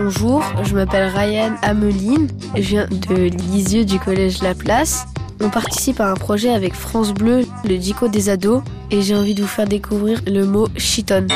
Bonjour, 0.00 0.44
je 0.62 0.76
m'appelle 0.76 1.10
Ryan 1.12 1.56
Ameline, 1.60 2.28
je 2.54 2.60
viens 2.60 2.86
de 2.86 3.14
Lisieux 3.50 3.84
du 3.84 3.98
collège 3.98 4.40
La 4.42 4.54
Place. 4.54 5.06
On 5.40 5.50
participe 5.50 6.00
à 6.00 6.08
un 6.12 6.14
projet 6.14 6.50
avec 6.50 6.74
France 6.74 7.12
Bleu, 7.12 7.44
le 7.64 7.78
Dico 7.78 8.06
des 8.06 8.28
ados, 8.28 8.62
et 8.92 9.02
j'ai 9.02 9.16
envie 9.16 9.34
de 9.34 9.42
vous 9.42 9.48
faire 9.48 9.66
découvrir 9.66 10.20
le 10.28 10.44
mot 10.46 10.68
chiton. 10.76 11.26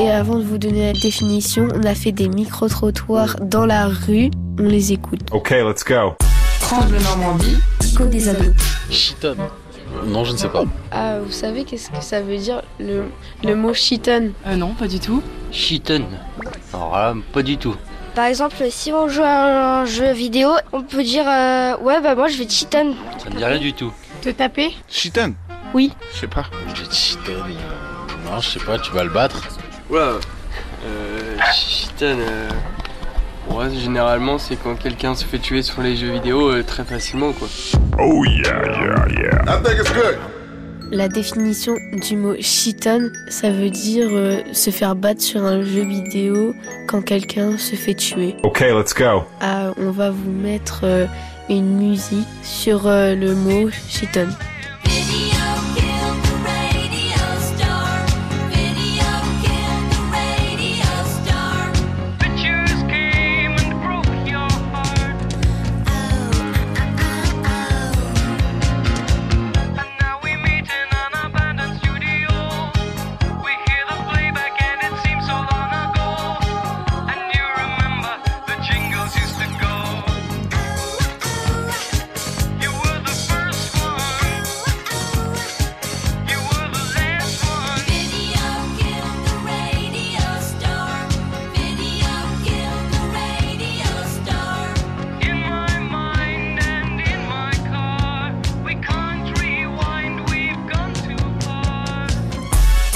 Et 0.00 0.10
avant 0.10 0.36
de 0.36 0.42
vous 0.42 0.58
donner 0.58 0.92
la 0.92 0.98
définition, 0.98 1.68
on 1.76 1.84
a 1.84 1.94
fait 1.94 2.10
des 2.10 2.28
micro-trottoirs 2.28 3.36
dans 3.40 3.66
la 3.66 3.86
rue, 3.86 4.32
on 4.58 4.64
les 4.64 4.92
écoute. 4.92 5.20
Ok, 5.30 5.50
let's 5.50 5.84
go. 5.84 6.14
France 6.58 6.86
Bleu 6.86 6.98
Normandie, 7.04 7.56
Dico 7.78 8.04
des 8.06 8.28
ados. 8.28 8.52
Chiton 8.90 9.36
Non, 10.06 10.24
je 10.24 10.32
ne 10.32 10.36
sais 10.38 10.48
pas. 10.48 10.64
Ah, 10.90 11.18
vous 11.24 11.30
savez 11.32 11.62
qu'est-ce 11.62 11.88
que 11.90 12.02
ça 12.02 12.20
veut 12.20 12.36
dire 12.36 12.62
le, 12.80 13.04
le 13.44 13.54
mot 13.54 13.72
chiton? 13.72 14.32
Euh, 14.48 14.56
Non, 14.56 14.74
pas 14.74 14.88
du 14.88 14.98
tout. 14.98 15.22
Chiton 15.52 16.02
Alors 16.74 16.92
là, 16.96 17.14
pas 17.32 17.42
du 17.42 17.56
tout. 17.58 17.76
Par 18.14 18.26
exemple, 18.26 18.56
si 18.70 18.92
on 18.92 19.08
joue 19.08 19.22
à 19.22 19.80
un 19.80 19.84
jeu 19.86 20.12
vidéo, 20.12 20.50
on 20.72 20.82
peut 20.82 21.02
dire 21.02 21.24
euh, 21.26 21.76
ouais 21.78 22.00
bah 22.02 22.14
moi 22.14 22.28
je 22.28 22.36
vais 22.36 22.48
chiton. 22.48 22.94
Ça 23.18 23.30
me 23.30 23.36
dit 23.36 23.44
rien 23.44 23.58
du 23.58 23.72
tout. 23.72 23.92
Te 24.20 24.28
taper 24.28 24.74
Chiton 24.88 25.34
Oui. 25.72 25.92
Je 26.14 26.20
sais 26.20 26.26
pas. 26.26 26.44
Je 26.74 26.82
vais 26.82 26.90
chiton. 26.90 27.32
euh, 27.32 28.30
Non, 28.30 28.40
je 28.40 28.50
sais 28.50 28.60
pas, 28.64 28.78
tu 28.78 28.92
vas 28.92 29.04
le 29.04 29.10
battre. 29.10 29.48
Oula, 29.90 30.12
euh, 30.86 31.38
chiton, 31.54 32.18
euh, 32.18 32.48
ouais, 33.50 33.70
généralement 33.74 34.36
c'est 34.38 34.56
quand 34.56 34.74
quelqu'un 34.74 35.14
se 35.14 35.24
fait 35.24 35.38
tuer 35.38 35.62
sur 35.62 35.80
les 35.82 35.96
jeux 35.96 36.12
vidéo 36.12 36.50
euh, 36.50 36.62
très 36.62 36.84
facilement 36.84 37.32
quoi. 37.32 37.48
Oh 37.98 38.24
yeah, 38.26 38.62
yeah, 38.62 39.06
yeah. 39.08 39.42
I 39.46 39.62
think 39.62 39.80
it's 39.80 39.92
good. 39.92 40.18
La 40.92 41.08
définition 41.08 41.78
du 42.06 42.16
mot 42.16 42.34
chiton, 42.38 43.10
ça 43.28 43.48
veut 43.48 43.70
dire 43.70 44.08
euh, 44.10 44.42
se 44.52 44.68
faire 44.68 44.94
battre 44.94 45.22
sur 45.22 45.42
un 45.42 45.62
jeu 45.62 45.86
vidéo 45.86 46.54
quand 46.86 47.00
quelqu'un 47.00 47.56
se 47.56 47.76
fait 47.76 47.94
tuer. 47.94 48.36
Ok, 48.42 48.60
let's 48.60 48.92
go. 48.92 49.22
Ah, 49.40 49.72
on 49.78 49.90
va 49.90 50.10
vous 50.10 50.30
mettre 50.30 50.80
euh, 50.84 51.06
une 51.48 51.78
musique 51.78 52.28
sur 52.42 52.86
euh, 52.86 53.14
le 53.14 53.34
mot 53.34 53.70
chiton. 53.88 54.28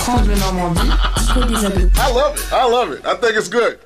Bleu 0.07 0.37
Normandie, 0.37 0.93
Dico 1.19 1.41
des 1.47 1.65
ados. 1.65 1.91
I 1.99 2.13
love 2.13 2.37
it. 2.37 2.53
I 2.53 2.65
love 2.65 2.93
it. 2.93 3.05
I 3.05 3.15
think 3.17 3.37
it's 3.37 3.49
good. 3.49 3.79